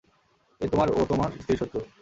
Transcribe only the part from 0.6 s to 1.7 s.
এ তোমার ও তোমার স্ত্রীর